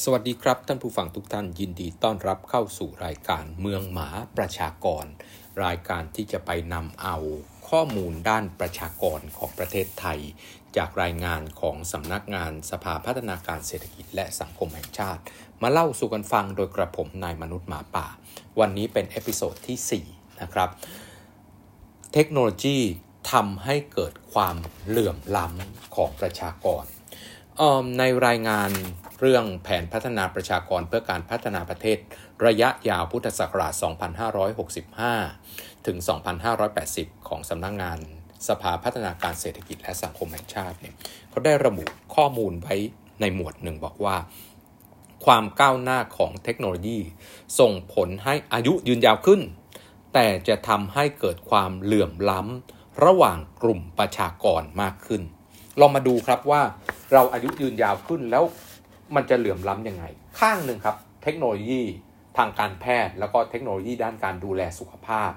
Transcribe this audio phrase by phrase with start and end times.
[0.00, 5.04] สวัสดีครับ ท่านผู้ฟังทุกท่านยินดีต้อนรับเข้าสู่รายการเมืองหมาประชากร
[5.64, 7.16] รายการที่จะไปนำเอา
[7.68, 10.20] ข้อมูลด้านประชากรของประเทศไทย
[10.76, 15.22] จากรายงานของสำนักงานสภาพัฒนาการเศรษฐกิจและสังคมแห่งชาติ
[15.62, 18.06] มาเล่าสู่กันฟังโดยกระผมนายมนุษย์หมาป่า
[18.60, 20.70] วันนี้เป็น episode ที่ 4 นะครับ
[22.12, 22.78] เทคโนโลยี
[23.32, 24.56] ทำให้เกิดความ
[24.86, 26.84] เหลื่อมล้ำของประชากร
[27.98, 28.70] ในรายงาน
[29.20, 31.98] เรื่องแผนพัฒนาประชากรเพื่อการพัฒนาประเทศ
[32.46, 33.74] ระยะยาวพุทธศักราช
[35.18, 35.96] 2565 ถึง
[36.62, 37.98] 2580 ของสำนักงงาน
[38.48, 40.94] สภาพัฒนาการเศรษฐกิจและสังคมแห่งชาติเนี่ย
[41.30, 41.84] เขาได้ระบุ
[42.14, 42.74] ข้อมูลไว้
[43.20, 44.16] ในหมวดหนึ่งบอกว่า
[45.24, 46.98] ความก้าวหน้าของเทคโนโลยี
[47.58, 49.40] ส่งผลให้อายุยืนยาวขึ้น
[50.14, 55.22] แต่จะทำให้เกิดความเหลื่อมล้ำระหว่างกลุ่มประชากรมากขึ้น
[55.80, 56.62] ลองมาดูครับว่า
[57.12, 58.44] เราอายุยืนยาวขึ้นแล้ว
[59.14, 60.04] มันจะเหลื่อมล้ำยังไง
[60.40, 61.82] ข้างหนึ่งครับ เทคโนโลยี
[62.36, 65.30] ทางการแพทย์ แล้วก็เทคโนโลยีด้านการดูแลสุขภาพ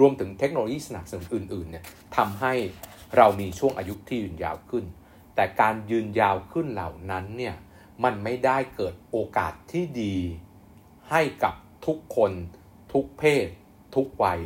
[0.00, 1.84] รวมถึงเทคโนโลยีสนับสนุนอื่นๆเนี่ย
[2.16, 2.54] ทำให้
[3.16, 4.84] เรามีช่วงอายุที่ยืนยาวขึ้น
[5.34, 7.54] แต่การยืนยาวขึ้นเหล่านั้นเนี่ย
[8.04, 10.16] มันไม่ได้เกิดโอกาสที่ดี
[11.10, 11.54] ให้กับ
[11.86, 12.32] ทุกคน
[12.92, 13.46] ทุกเพศ
[13.96, 14.40] ทุกวัย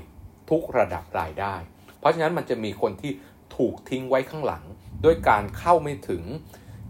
[0.50, 1.55] ทุกระดับรายได้
[1.98, 3.12] เพราะฉะนั้นมันจะมีคนที่
[3.56, 4.64] ถูกทิ้งไว้ข้างหลัง
[5.05, 6.22] ด้วยการเข้าไม่ถึง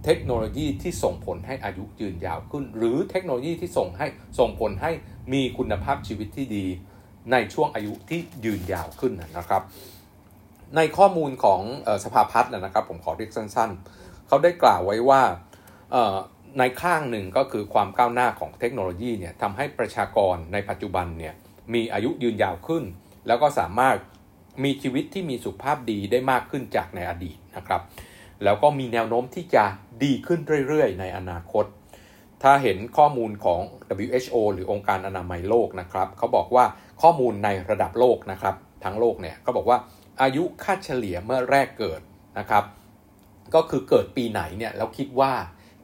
[0.04, 4.06] เทคโนโลยีที่ส่งผลให้อายุยืนยาวขึ้น หรือเทคโนโลยีที่ส่งให้
[4.38, 4.90] ส่งผลให้
[5.32, 6.66] มีคุณภาพชีวิตที่ดี
[7.32, 9.62] ในช่วงอายุที่ยืนยาวขึ้นนะครับ
[10.76, 11.60] ในข้อมูลของ
[12.04, 15.22] สภาพัฒน์นะครับ ผมขอเรียกสั้นๆ เขาได้กล่าวไว้ว่า
[16.58, 21.34] ในข้างหนึ่งก็คือความก้าวหน้าของเทคโนโลยีเนี่ยทำให้ประชากรในปัจจุบันเนี่ย
[21.74, 22.84] มีอายุยืนยาวขึ้น
[23.26, 23.96] แล้วก็สามารถ
[24.64, 27.82] มีชีวิตที่มีสุขภาพดีได้มากขึ้นจากในอดีตนะครับ
[28.44, 29.64] แล้วก็มีแนวโน้มที่จะ
[30.04, 31.64] ดีขึ้นเรื่อยๆ ในอนาคต
[32.42, 33.60] ถ้าเห็นข้อมูลของ
[34.06, 36.64] WHO หรือองค์การอนามัยโลกนะครับเขาบอกว่า
[37.02, 39.78] ข้อมูลในระดับโลกนะครับ ทั้งโลกเนี่ยก็บอกว่า
[40.22, 42.00] อายุค่าเฉลี่ยเมื่อแรกเกิด
[42.38, 42.64] นะครับ
[43.54, 45.32] ก็คือเกิดปีไหนเนี่ยแล้วคิดว่า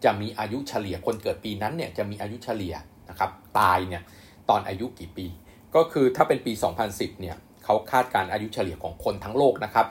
[0.05, 2.75] จะมีอายุเฉลี่ยคนเกิดปีนั้นเนี่ยจะมีอายุเฉลี่ย
[3.11, 4.03] นะครับตายเนี่ย
[4.51, 5.27] ตอนอายุกี่ปี
[5.75, 6.53] ก็คือถ้าเป็นปี
[6.87, 9.87] 2010เนี่ย เขาคาดการอายุเฉลี่ยของคนทั้งโลกนะครับ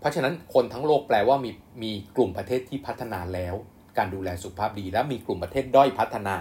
[0.00, 1.50] เพราะฉะนั้นคนทั้งโลกแปลว่ามี
[1.82, 3.54] มีกลุ่มประเทศที่พัฒนาแล้ว
[3.98, 6.36] การดูแลสุขภาพดี และมีกลุ่มประเทศด้อยพัฒนา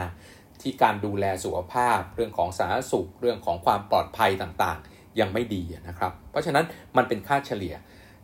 [0.61, 6.65] ที่การดูแลสุขภาพ เรื่องของสาธารณสุข เรื่องของความปลอดภัยต่างๆ ยังไม่ดีนะครับ เพราะฉะนั้น
[6.97, 7.73] มันเป็นค่าเฉลี่ย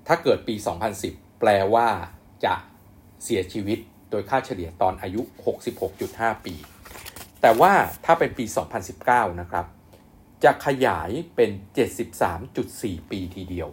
[0.08, 0.56] ถ้าเกิดปี
[0.98, 1.88] 2010 แปลว่า
[2.46, 2.54] จะ
[3.24, 3.80] เสียชีวิต
[4.12, 5.22] โดยค่าเฉลี่ยตอนอายุ
[5.84, 6.56] 66.5 ปี
[7.42, 7.74] แต่ว่า
[8.06, 8.46] ถ้าเป็นปี
[8.92, 9.66] 2019 นะครับ
[10.44, 11.52] จะขยายเป็น
[12.32, 13.70] 73.4 ปีทีเดียว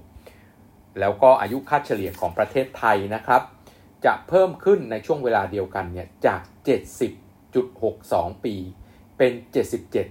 [1.01, 3.43] แล้วก็อายุค่าเฉลี่ยของประเทศไทยนะครับ
[4.07, 6.41] จะเพิ่มขึ้นในช่วงเวลาเดียวกันเนี่ยจาก
[7.63, 8.55] 70.62 ปี
[9.19, 9.33] เป็น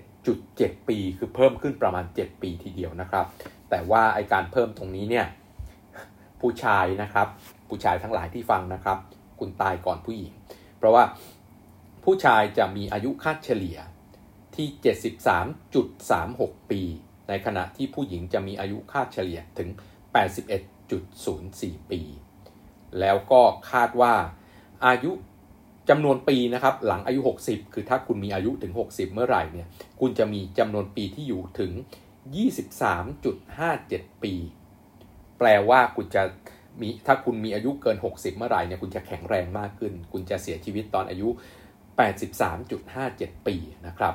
[0.04, 3.26] 77.7 ปี คือเพิ่มขึ้นประมาณ 7 ปีทีเดียวนะครับ
[3.70, 5.26] แต่ว่าไอการเพิ่มตรงนี้เนี่ย
[6.42, 7.28] ผู้ชายนะครับ
[7.70, 8.98] ผู้ชายทั้งหลายที่ฟังนะครับ
[9.40, 10.34] คุณตายก่อนผู้หญิง
[10.78, 11.04] เพราะว่า
[12.04, 13.78] ผู้ชายจะมีอายุค่าเฉลี่ย
[14.58, 14.68] ที่
[15.50, 16.82] 73.36 ปี
[17.30, 19.70] ในขณะที่ผู้หญิงจะมีอายุคาดเฉลี่ยถึง
[20.60, 22.02] 81.04 ปี
[23.00, 23.42] แล้วก็
[23.72, 24.14] คาดว่า
[24.86, 25.12] อายุ
[25.90, 29.68] จำนวนปีนะครับหลังอายุ 60 คือถ้าคุณมีอายุถึง 60 เมื่อไหร่เนี่ย
[30.00, 31.72] คุณจะมีจำนวนปีที่อยู่ถึง
[32.64, 34.34] 23.57 ปี
[35.38, 36.24] แปลว่าคุณจะ
[36.82, 41.28] มีถ้าคุณมีอายุเกิน 60 เมื่อไหร่เนี่ยคุณจะแข็งแรงมากขึ้น คุณจะเสียชีวิตตอนอายุ
[42.72, 43.56] 83.57 ปี
[43.88, 44.14] นะครับ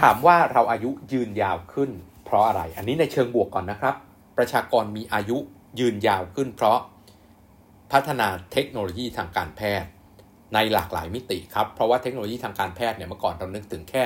[0.00, 1.90] ถามว่าเราอายุยืนยาวขึ้น
[2.24, 3.94] เพราะอะไร อันนี้ในเชิงบวกก่อนนะครับ
[4.36, 5.36] ประชากรมีอายุ
[5.80, 6.78] ยืนยาวขึ้น เพราะ
[7.92, 9.90] พัฒนาเทคโนโลยีทางการแพทย์
[10.54, 14.04] ในหลากหลายมิติครับ เพราะว่าเทคโนโลยีทางการแพทย์เนี่ยเมื่อก่อนเรานึกถึงแค่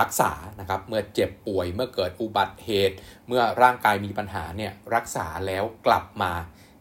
[0.00, 2.96] รักษานะครับ เมื่อเจ็บป่วย เมื่อเกิดอุบัติเหตุ
[3.28, 6.32] เมื่อร่างกายมีปัญหาเนี่ยรักษาแล้วกลับมา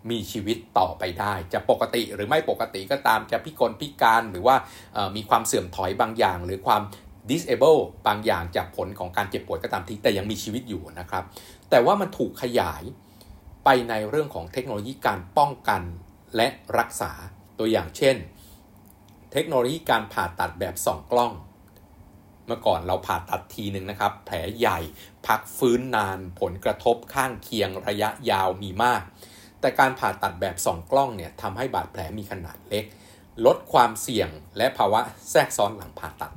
[0.09, 4.55] มีชีวิตต่อไปได้ จะปกติหรือไม่ปกติก็ตามจะพิกลพิการหรือว่า
[5.15, 6.81] มีความเสื่อมถอยบางอย่าง หรือความ
[7.29, 11.23] disable บางอย่างจากผลของการเจ็บป่วยก็ตามทีแต่ยังมีชีวิตอยู่นะครับ
[11.69, 12.83] แต่ว่ามันถูกขยาย
[13.65, 15.81] ไปในเรื่องของเทคโนโลยีการป้องกัน
[16.35, 16.47] และ
[16.77, 17.11] รักษา
[17.59, 18.15] ตัวอย่างเช่น
[19.31, 21.33] เทคโนโลยีการผ่าตัดแบบสองกล้อง
[22.47, 24.79] เมื่อก่อนเราผ่าตัดทีหนึ่งนะครับ แผลใหญ่
[25.27, 29.03] พักฟื้นนานผลกระทบข้างเคียงระยะยาวมีมาก
[29.63, 32.85] แต่การผ่าตัดแบบสองกล้องเนี่ยทำให้บาดแผลมีขนาดเล็ก
[33.45, 34.99] ลดความเสี่ยงและภาวะ
[35.31, 36.31] แทรกซ้อนหลังผ่าตัด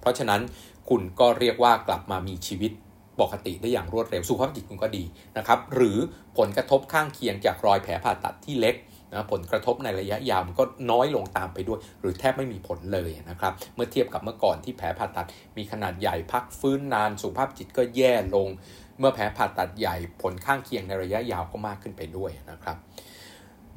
[0.00, 0.40] เพราะฉะนั้น
[0.88, 2.72] คุณก็เรียกว่ากลับมามีชีวิต
[3.20, 5.04] ปกติได้อย่างรวดเร็วสุขภาพจิตคุณก็ดี
[5.38, 5.98] นะครับ หรือ
[6.38, 8.76] ผลกระทบข้างเคียงจากรอยแผลผ่าตัดที่เล็ก
[9.12, 15.26] นะผลกระทบในระยะยาวมันก็น้อยลงตามไปด้วย หรือแทบไม่มีผลเลยนะครับ เมื่อเทียบกับเมื่อก่อนที่แผลผ่าตัด
[15.56, 18.48] มีขนาดใหญ่พักฟื้นนานสุขภาพจิตก็แย่ลง
[19.00, 22.76] เมื่อแผลผ่าตัดใหญ่ผลข้างเคียงในระยะยาวก็มากขึ้นไปด้วยนะครับ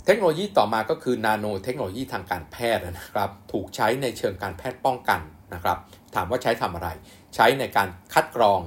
[0.05, 5.21] เทคโนโลยีต่อมาก็คือนาโนเทคโนโลยีทางการแพทย์นะครับ ถูกใช้ในเชิงการแพทย์ป้องกัน
[5.53, 5.77] นะครับ
[6.15, 6.89] ถามว่าใช้ทำอะไร
[7.35, 8.59] ใช้ในการคัดกรอง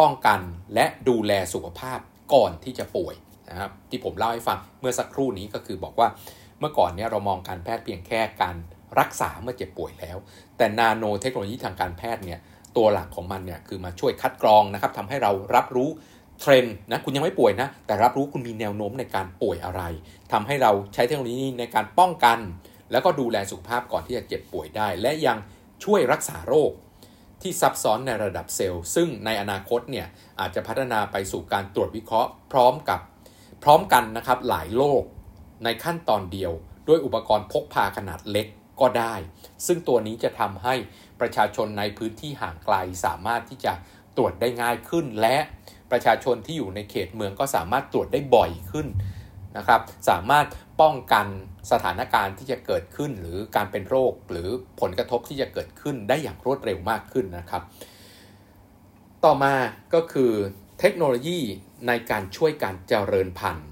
[0.00, 0.40] ป้องกัน
[0.74, 1.98] และดูแลสุขภาพ
[2.34, 3.14] ก่อนที่จะป่วย
[3.50, 6.08] นะครับที่ผมเล่าให้ฟังเมื่อสักครู่นี้ก็คือบอกว่า
[6.60, 8.56] เมื่อก่อนเนี่ยเรามองการแพทย์เพียงแค่การ
[8.98, 10.16] รักษาเมื่อเจ็บป่วยแล้ว
[10.56, 12.40] แต่นาโนเทคโนโลยีทางการแพทย์เนี่ย
[12.76, 15.88] ตัวหลักของมันเนี่ยคือมาช่วยคัดกรองนะครับทำให้เรารับรู้
[16.40, 19.82] เทรนด์นะคุณยังไม่ป่วยนะ แต่รับรู้คุณมีแนวโน้มในการป่วยอะไร
[20.32, 22.38] ทำให้เราใช้เทคโนโลยีในการป้องกัน
[22.90, 25.38] แล้วก็ดูแลสุขภาพก่อนที่จะเจ็บป่วยได้ และยัง
[25.84, 26.70] ช่วยรักษาโรค
[27.42, 30.06] ที่ซับซ้อนในระดับเซลล์ ซึ่งในอนาคตเนี่ย
[30.40, 33.00] อาจจะพัฒนาไปสู่การตรวจวิเคราะห์ พร้อมกับ
[33.62, 35.02] พร้อมกันนะครับหลายโรค
[35.64, 36.52] ในขั้นตอนเดียว
[36.88, 38.46] ด้วยอุปกรณ์พกพาขนาดเล็ก
[38.80, 39.14] ก็ได้
[39.66, 40.74] ซึ่งตัวนี้จะทำให้
[41.22, 43.72] ประชาชนในพื้นที่ห่างไกลสามารถที่จะ
[44.16, 45.36] ตรวจได้ง่ายขึ้น และ
[45.90, 48.86] ประชาชนที่อยู่ในเขตเมืองก็สามารถตรวจได้บ่อยขึ้น
[49.56, 50.46] นะครับ สามารถ
[50.80, 51.26] ป้องกัน
[51.72, 54.48] สถานการณ์ที่จะเกิดขึ้น หรือการเป็นโรคหรือ
[54.80, 57.62] ผลกระทบที่จะเกิดขึ้นได้อย่างรวดเร็วมากขึ้นนะครับ
[59.24, 59.54] ต่อมา
[59.94, 60.32] ก็คือ
[60.80, 61.40] เทคโนโลยี
[61.86, 63.68] ในการช่วยการเจริญพันธุ์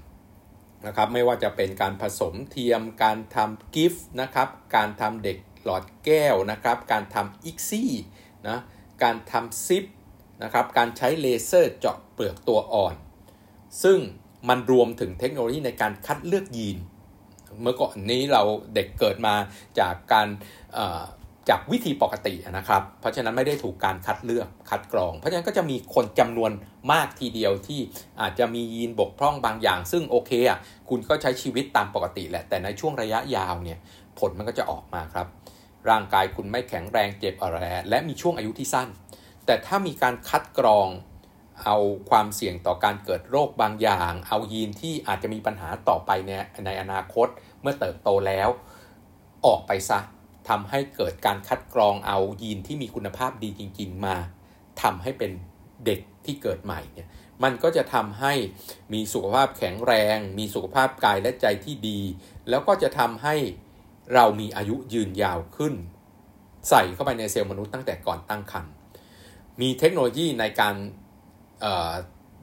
[0.85, 7.91] นะครับ ไม่ว่าจะเป็นการผสมเทียม การทำ GIFT นะครับ การทำเด็ก หลอดแก้วนะครับ การทำ ICSI
[8.47, 8.57] นะ
[9.03, 9.85] การทำ ZIFT
[10.43, 12.95] นะครับ การใช้เลเซอร์เจาะเปลือกตัวอ่อน
[13.83, 13.99] ซึ่ง
[14.49, 16.77] มันรวมถึงเทคโนโลยีในการคัดเลือกยีน
[17.61, 18.41] เมื่อก่อนนี้เรา
[18.75, 19.35] เด็กเกิดมา
[19.79, 20.27] จากการ
[21.49, 26.51] จากวิธีปกตินะครับ เพราะฉะนั้นไม่ได้ถูกการคัดเลือกคัดกรอง เพราะฉะนั้นก็จะมีคนจำนวน
[26.91, 27.79] มากทีเดียวที่
[28.21, 30.59] อาจจะมียีนบกพร่องบางอย่าง ซึ่งโอเคอะ
[30.89, 33.79] คุณก็ใช้ชีวิตตามปกติแหละ แต่ในช่วงระยะยาวเนี่ย
[34.19, 35.27] ผลมันก็จะออกมาครับ
[35.89, 37.57] ร่างกายคุณไม่แข็งแรงเจ็บอะไร
[37.89, 38.89] และมีช่วงอายุที่สั้น
[39.45, 40.87] แต่ถ้ามีการคัดกรอง
[41.65, 41.77] เอา
[42.09, 46.31] ความเสี่ยงต่อการเกิดโรคบางอย่าง เอายีนที่อาจจะมีปัญหาต่อไปใน
[46.65, 47.27] ในอนาคต
[47.61, 48.49] เมื่อเติบโตแล้ว
[49.45, 49.99] ออกไปซะ
[50.49, 54.15] ทำให้เกิดการคัดกรองเอายีนที่มีคุณภาพดีจริง ๆ มา
[54.81, 55.31] ทำให้เป็น
[55.85, 57.09] เด็กที่เกิดใหม่เนี่ย
[57.43, 58.33] มันก็จะทำให้
[58.93, 61.99] มีสุขภาพแข็งแรง มีสุขภาพกายและใจที่ดี
[62.49, 63.35] แล้วก็จะทำให้
[64.15, 65.73] เรามีอายุยืนยาวขึ้น
[66.69, 68.73] ใส่เข้าไปในเซลล์มนุษย์ตั้งแต่ก่อนตั้งครรภ์
[69.61, 70.75] มีเทคโนโลยีในการ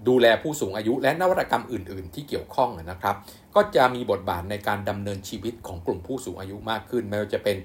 [0.08, 3.16] ดูแลผู้สูงอายุและนวัตกรรมอื่น ๆ ที่เกี่ยวข้องนะครับ
[3.54, 7.56] ก็จะมีบทบาทในการดำเนินชีวิตของกลุ่มผู้สูงอายุมากขึ้น ไม่ว่าจะเป็น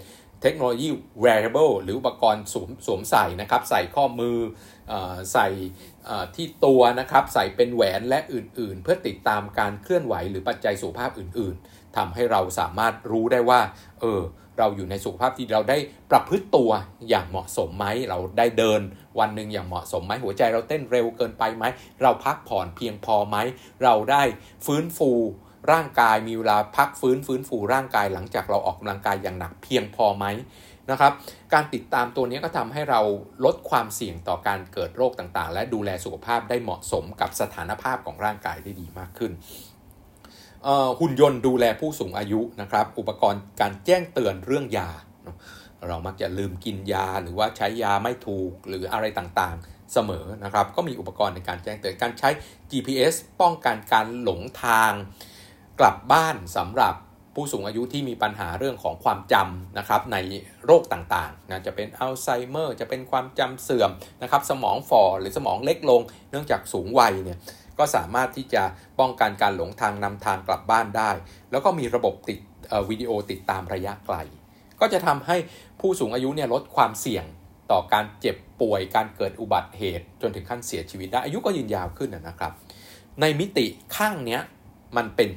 [0.41, 0.87] เทคโนโลยี
[1.23, 4.37] wearable หรืออุปกรณ์สวมสวมใส่นะครับ ใส่ข้อมือ
[4.91, 4.93] อ
[5.33, 5.47] ใส่
[6.35, 13.59] ที่ตัวนะครับ ใส่เป็นแหวนและอื่น ๆ เพื่อติดตามการเคลื่อนไหวหรือปัจจัยสุขภาพอื่น ๆ ทำให้เราสามารถรู้ได้ว่า
[14.01, 14.21] เออ
[14.59, 15.77] เราอยู่ในสุขภาพที่เราได้
[16.11, 16.71] ประพฤติตัว
[17.09, 18.81] อย่างเหมาะสมไหม เราได้เดิน
[19.19, 21.65] วันหนึ่งอย่างเหมาะสมไหม หัวใจเราเต้นเร็วเกินไปไหม
[22.01, 23.37] เราพักผ่อนเพียงพอไหม
[23.83, 24.23] เราได้
[24.65, 25.11] ฟื้นฟู
[25.71, 30.25] ร่างกายมีเวลาพักฟื้นฟื้นฟูร่างกายหลังจากเราออกกำลังกายอย่างหนักเพียงพอไหม
[30.91, 31.13] นะครับ
[31.53, 33.01] การติดตามตัวนี้ก็ทำให้เรา
[33.45, 39.31] ลดความเสี่ยงต่อการเกิดโรคต่างๆ และดูแลสุขภาพได้เหมาะสมกับสถานภาพของร่างกายได้ดีมากขึ้น
[40.99, 44.89] หุ่นยนต์ดูแลผู้สูงอายุนะครับ อุปกรณ์การแจ้งเตือนเรื่องยา
[45.87, 52.29] เรามักจะลืมกินยาหรือว่าใช้ยาไม่ถูกหรืออะไรต่างๆเสมอนะครับ ก็มีอุปกรณ์ในการแจ้งเตือนการใช้
[52.71, 54.91] GPS ป้องกันการหลงทาง
[55.79, 56.95] กลับบ้านสำหรับ
[57.35, 60.17] ผู้สูงอายุที่มีปัญหาเรื่องของความจำนะครับใน
[60.65, 63.91] โรคต่างๆนะจะเป็นอัลไซเมอร์ จะเป็นความจำเสื่อม
[64.21, 67.39] นะครับสมองฝ่อหรือสมองเล็กลง เนื่องจากสูงวัยเนี่ย
[67.79, 68.63] ก็สามารถที่จะ
[68.99, 71.11] ป้องกันการหลงทางนำทางกลับบ้านได้
[71.51, 72.39] แล้วก็มีระบบติด
[72.89, 74.17] วิดีโอติดตามระยะไกล
[74.79, 75.37] ก็จะทำให้
[75.79, 77.25] ผู้สูงอายุเนี่ยลดความเสี่ยง
[77.71, 82.51] ต่อการเจ็บป่วยการเกิดอุบัติเหตุ จนถึงขั้นเสียชีวิตได้อายุก็ยืนยาวขึ้นนะครับ
[83.21, 83.65] ในมิติ
[83.95, 84.41] ข้างเนี้ย
[84.97, 85.29] มันเป็น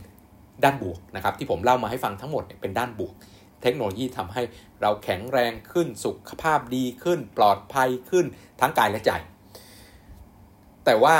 [0.64, 3.14] ด้านบวกนะครับที่ผมเล่ามาให้ฟังทั้งหมดเป็นด้านบวก
[3.62, 4.42] เทคโนโลยีทำให้
[4.82, 8.26] เราแข็งแรงขึ้นสุขภาพดีขึ้น ปลอดภัยขึ้น
[8.60, 9.10] ทั้งกายและใจ
[10.84, 11.16] แต่ว่า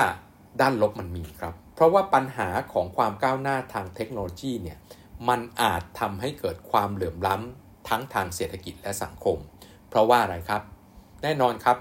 [0.61, 4.79] ด้านลบมันมีครับ เพราะว่าปัญหาของความก้าวหน้าทางเทคโนโลยีเนี่ย
[5.29, 9.39] มันอาจทำให้เกิดความเหลื่อมล้ำทั้งทางเศรษฐกิจและสังคม
[9.89, 10.63] เพราะว่าอะไรครับ
[11.23, 11.77] แน่นอนครับ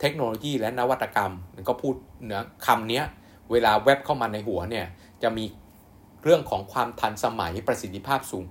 [0.00, 1.94] เทคโนโลยีและนวัตกรรมมันก็พูด
[2.24, 3.02] เนื้อคำนี้
[3.50, 4.86] เวลาแวบเข้ามาในหัวเนี่ย
[5.22, 5.44] จะมี
[6.22, 8.44] เรื่องของความทันสมัยประสิทธิภาพสูง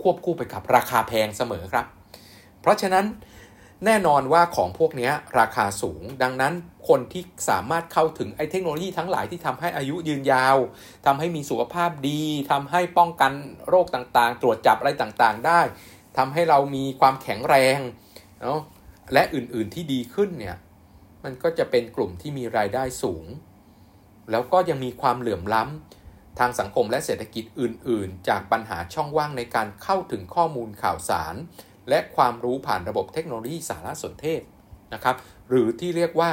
[0.00, 1.86] ควบคู่ไปกับราคาแพงเสมอครับ
[2.60, 3.04] เพราะฉะนั้น
[3.86, 6.52] แน่นอนว่าของพวกนี้ราคาสูง ดังนั้น
[6.88, 10.56] คนที่สามารถเข้าถึงไอ้เทคโนโลยีทั้งหลายที่ทำให้อายุยืนยาว
[11.06, 13.32] ทำให้มีสุขภาพดีทำให้ป้องกัน
[13.68, 15.60] โรคต่างๆ ตรวจจับอะไรต่างๆ ได้
[16.16, 17.78] ทำให้เรามีความแข็งแรง
[18.42, 18.60] เนาะ
[19.12, 20.56] และอื่นๆที่ดีขึ้นเนี่ย
[21.24, 23.24] มันก็จะเป็นกลุ่มที่มีรายได้สูง
[24.30, 31.34] แล้วก็ยังมีความเหลื่อมล้ำทางสังคมและเศรษฐกิจอื่น ๆ จากปัญหาช่องว่างในการเข้าถึงข้อมูลข่าวสาร
[31.88, 34.40] และความรู้ผ่านระบบเทคโนโลยีสารสนเทศ
[34.94, 35.16] นะครับ
[35.48, 36.30] หรือที่เรียกว่า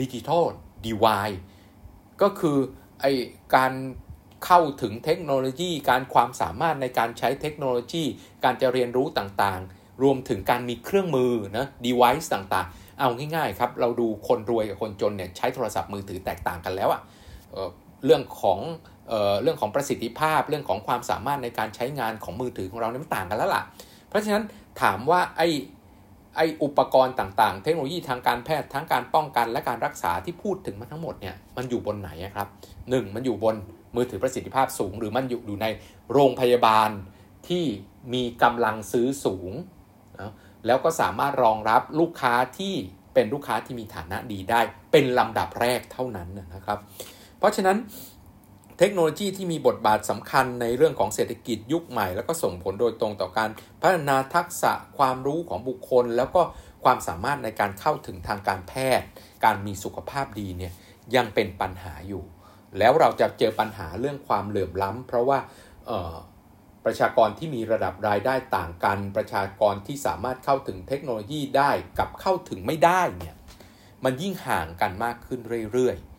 [0.00, 0.44] ดิจิทัล
[0.84, 1.30] ดีวาย
[2.22, 2.58] ก็คือ
[3.00, 3.06] ไอ
[3.56, 3.72] การ
[4.44, 8.04] เข้าถึงเทคโนโลยี การความสามารถในการใช้เทคโนโลยี
[8.44, 17.00] การจะเรียนรู้ต่างๆ รวมถึงการมีเครื่องมือนะ device ต่างๆ เอาง่ายๆครับ เราดูคนรวยกับคนจนเนี่ยใช้โทรศัพท์มือถือแตกต่างกันแล้วอะ
[17.52, 18.58] เเรื่องของ
[19.08, 23.62] เออเรื่องของประสิทธิภาพ เรื่องของความสามารถในการใช้งานของมือถือของเราเนี่ยมันต่างกันแล้วล่ะ
[24.12, 24.44] เพราะฉะนั้น
[24.82, 25.42] ถามว่าไอ
[26.36, 32.48] ไออุปกรณ์ต่างๆ เทคโนโลยีทางการแพทย์ทั้งการป้องกันและการรักษาที่พูดถึงมาทั้งหมดเนี่ยมันอยู่บนไหนครับ
[32.80, 33.14] 1.
[33.14, 33.56] มันอยู่บน
[33.96, 35.66] มือถือประสิทธิภาพสูง หรือมันอยู่ใน
[36.12, 36.90] โรงพยาบาล
[37.48, 37.64] ที่
[38.14, 39.52] มีกำลังซื้อสูง
[40.20, 40.32] นะ
[40.66, 42.74] แล้วก็สามารถรองรับลูกค้าที่
[43.14, 44.60] เป็นลูกค้าที่มีฐานะดีได้
[44.92, 46.78] เป็นลำดับแรกเท่านั้นนะครับ
[47.38, 47.76] เพราะฉะนั้น
[48.84, 53.50] เทคโนโลยีที่มีบทบาทสำคัญในเรื่องของเศรษฐกิจยุคใหม่ แล้วก็ส่งผลโดยตรงต่อการ
[53.82, 56.42] พัฒนาทักษะความรู้ของบุคคล แล้วก็
[56.84, 59.06] ความสามารถในการเข้าถึงทางการแพทย์
[59.44, 60.72] การมีสุขภาพดีเนี่ย
[61.16, 62.24] ยังเป็นปัญหาอยู่
[62.78, 65.38] แล้วเราจะเจอปัญหาเรื่องความเหลื่อมล้ำ เพราะว่า
[66.84, 73.36] ประชากรที่มีระดับรายได้ต่างกัน ประชากรที่สามารถเข้าถึงเทคโนโลยีได้กับเข้าถึงไม่ได้เนี่ย
[74.04, 76.11] มันยิ่งห่างกันมากขึ้นเรื่อยๆ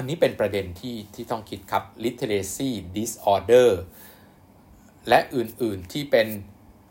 [0.00, 3.70] อันนี้เป็นประเด็นที่ที่ต้องคิดครับ literacy disorder
[5.08, 6.28] และอื่นๆที่เป็น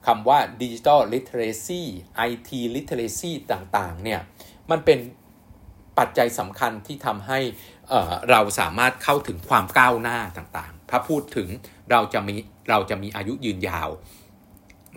[0.05, 1.81] คำว่า digital literacy
[2.29, 4.21] IT literacy ต่างๆ เนี่ย
[4.71, 4.99] มันเป็น
[5.97, 7.39] ปัจจัยสำคัญที่ทำให้
[7.89, 11.47] เเราสามารถเข้าถึงความก้าวหน้าต่างๆ ถ้าพูดถึง
[11.91, 12.35] เราจะมี
[12.69, 13.89] เราจะมีอายุยืนยาว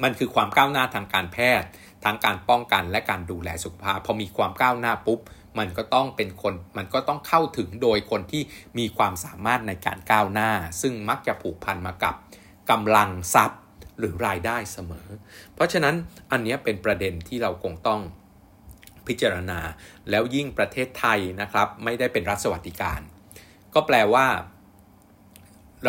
[0.03, 1.69] มันคือความก้าวหน้าทางการแพทย์
[2.05, 5.21] ทางการป้องกันและการดูแลสุขภาพ พอมีความก้าวหน้าปุ๊บ
[5.59, 8.43] มันก็ต้องเป็นคนมันก็ต้องเข้าถึงโดยคนที่
[8.79, 12.15] มีความสามารถในการก้าวหน้า ซึ่งมักจะผูกพันมากับ
[12.71, 13.61] กำลังทรัพย์
[13.99, 15.09] หรือรายได้เสมอ
[15.55, 15.95] เพราะฉะนั้น
[16.31, 18.01] อันนี้เป็นประเด็นที่เราคงต้อง
[19.07, 19.59] พิจารณา
[20.11, 23.01] แล้วยิ่งประเทศไทยนะครับ ไม่ได้เป็นรัฐสวัสดิการ
[23.75, 24.27] ก็แปลว่า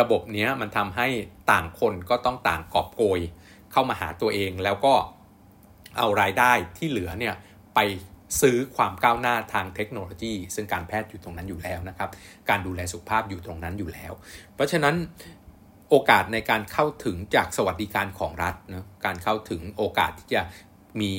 [0.00, 1.08] ระบบนี้มันทำให้
[1.50, 3.20] ต่างคนก็ต้องต่างกอบโกย
[3.72, 4.94] เข้ามาหาตัวเองแล้วก็
[5.98, 7.34] เอารายได้ที่เหลือเนี่ย
[7.74, 7.78] ไป
[8.40, 12.10] ซื้อความก้าวหน้าทางเทคโนโลยี ซึ่งการแพทย์อยู่ตรงนั้นอยู่แล้วนะครับ
[12.50, 14.12] การดูแลสุขภาพอยู่ตรงนั้นอยู่แล้ว
[14.54, 14.94] เพราะฉะนั้น
[15.90, 20.42] โอกาสในการเข้าถึงจากสวัสดิการของรัฐนะการเข้าถึงโอกาสที่จะ
[21.00, 21.12] มี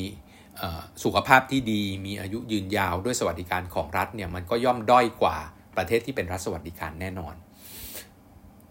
[1.03, 5.37] สุขภาพที่ดี มีอายุยืนยาวด้วยสวัสดิการของรัฐเนี่ยมันก็ย่อมด้อยกว่า
[5.75, 7.35] ประเทศที่เป็นรัฐสวัสดิการแน่นอน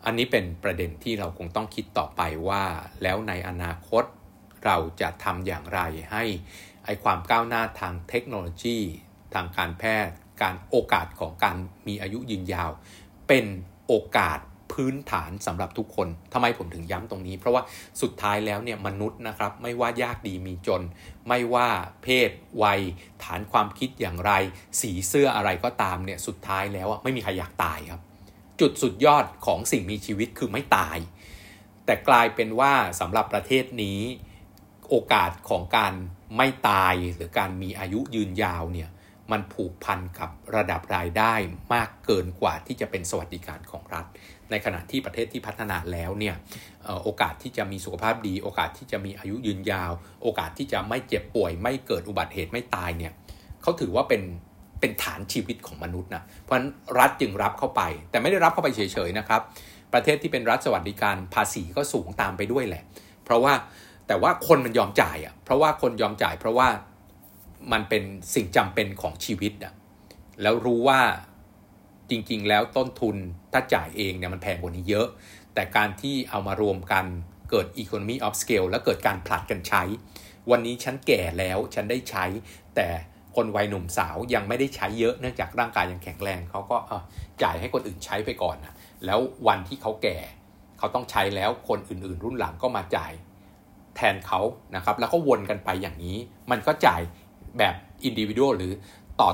[0.05, 2.63] อันนี้เป็นประเด็นที่เราคงต้องคิดต่อไปว่า
[3.03, 4.05] แล้วในอนาคต
[4.65, 5.81] เราจะทำอย่างไร
[6.13, 6.25] ให้
[6.85, 8.79] ไอความก้าวหน้าทางเทคโนโลยี
[9.35, 11.57] ทางการแพทย์ การโอกาสของการ
[11.89, 12.71] มีอายุยืนยาว
[13.29, 13.47] เป็น
[13.87, 14.39] โอกาส
[14.73, 17.63] พื้นฐานสำหรับทุกคนทำไมผมถึงย้ำตรงนี้ เพราะว่า
[18.03, 20.83] สุดท้ายแล้วเนี่ยมนุษย์นะครับไม่ว่ายากดีมีจน
[21.29, 21.69] ไม่ว่า
[22.03, 22.31] เพศ
[22.63, 22.81] วัย
[23.25, 24.33] ฐานความคิดอย่างไร
[24.81, 28.01] สีเสื้ออะไรก็ตามเนี่ยสุดท้ายแล้วไม่มีใครอยากตายครับ
[28.61, 30.99] จุดสุดยอดของสิ่งมีชีวิตคือไม่ตาย
[31.87, 34.01] แต่กลายเป็นว่าสำหรับประเทศนี้
[34.89, 35.95] โอกาสของการ
[36.37, 38.91] ไม่ตายหรือการมีอายุยืนยาวเนี่ย
[39.33, 41.35] มันผูกพันกับระดับรายได้
[41.75, 44.07] มากเกินกว่าที่จะเป็นสวัสดิการของรัฐ
[44.51, 46.35] ในขณะที่ประเทศที่พัฒนาแล้วเนี่ย
[47.05, 53.13] โอกาสที่จะมีสุขภาพดี โอกาสที่จะมีอายุยืนยาว โอกาสที่จะไม่เจ็บป่วย ไม่เกิดอุบัติเหตุไม่ตายเนี่ย
[53.63, 54.23] เขาถือว่าเป็น
[54.81, 59.41] เป็นฐานชีวิตของมนุษย์นะเพราะฉะนั้นรัฐจึงรับเข้าไป แต่ไม่ได้รับเข้าไปเฉยๆนะครับ
[59.93, 62.83] ประเทศที่เป็นรัฐสวัสดิการภาษีก็สูงตามไปด้วยแหละ
[63.25, 63.55] เพราะว่า
[64.13, 66.69] แต่ว่าคนมันยอมจ่ายอะเพราะว่าคนยอมจ่าย เพราะว่า
[67.73, 68.03] มันเป็น
[68.35, 69.73] สิ่งจำเป็นของชีวิตอะ
[70.43, 71.01] แล้วรู้ว่า
[72.11, 73.17] จริงๆ แล้วต้นทุน
[73.53, 75.07] ถ้าจ่ายเองเนี่ยมันแพงกว่านี้เยอะ
[75.55, 77.05] แต่การที่เอามารวมกัน
[77.51, 79.83] เกิด economy of scale แล้วเกิดการผลัดกันใช้
[80.51, 82.25] วันนี้ฉันแก่แล้วฉันได้ใช้
[82.77, 82.89] แต่
[83.37, 86.77] คนวัยหนุ่มสาวยังไม่ได้ใช้เยอะเนื่องจากร่างกายยังแข็งแรงเขาก็
[87.43, 88.75] จ่ายให้คนอื่นใช้ไปก่อนนะ
[89.07, 90.19] แล้ววันที่เขาแก่
[90.79, 93.13] เขาต้องใช้แล้วคนอื่น ๆ รุ่นหลังก็มาจ่าย
[93.97, 94.41] แทนเขา
[94.77, 96.17] นะครับ แล้วก็วนกันไปอย่างนี้
[96.51, 97.01] มันก็จ่าย
[97.59, 98.73] แบบอินดิวิวดหรือ
[99.21, 99.31] ต่อ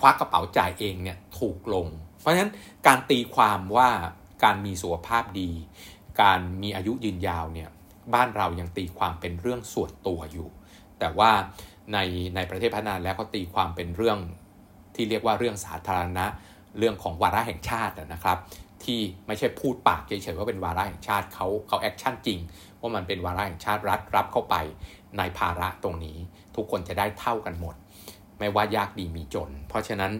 [0.00, 1.86] ควักกระเป๋าจ่ายเองเนี่ยถูกลง
[2.20, 2.52] เพราะฉะนั้น
[2.86, 3.88] การตีความว่า
[4.44, 5.50] การมีสุขภาพดี
[6.22, 7.68] การมีอายุยืนยาวเนี่ย
[8.14, 10.48] บ้านเรายังตีความเป็นเรื่องส่วนตัวอยู่
[10.98, 11.30] แต่ว่า
[11.92, 11.98] ใน
[12.34, 14.18] ในประเทศพัฒนาแล้วเขาตีความเป็นเรื่อง
[14.94, 16.26] ที่เรียกว่าเรื่องสาธารณะ
[16.78, 18.38] เรื่องของวาระแห่งชาตินะครับ
[18.84, 22.38] ที่ไม่ใช่พูดปากเฉยๆว่าเป็นวาระแห่งชาติเขาเขา action จริง
[22.84, 24.56] ว่ามันเป็นวาระแห่งชาติรัฐรับเข้าไป
[25.18, 26.18] ในภาระตรงนี้
[26.56, 27.74] ทุกคนจะได้เท่ากันหมด
[28.38, 30.12] ไม่ว่ายากดีมีจน เพราะฉะนั้น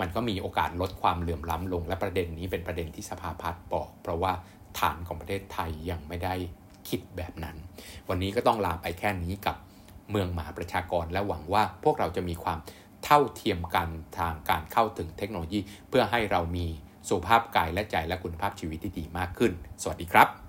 [0.00, 4.32] มันก็มีโอกาสลดความเหลื่อมล้ำลง และประเด็นนี้เป็นประเด็นที่สภาพัฒน์บอก เพราะว่า
[4.78, 6.34] ฐานของประเทศไทยยังไม่ได้
[6.88, 7.56] คิดแบบนั้น
[8.08, 9.56] วันนี้ก็ต้องลาไปแค่นี้กับ
[10.10, 12.58] เมืองหมาประชากรและหวังว่าพวกเราจะมีความ
[13.04, 13.88] เท่าเทียมกัน
[14.18, 16.66] ทางการเข้าถึงเทคโนโลยี เพื่อให้เรามี
[17.08, 19.52] สุขภาพกายและใจและคุณภาพชีวิตที่ดีมากขึ้น
[19.82, 20.41] สวัสดีครับ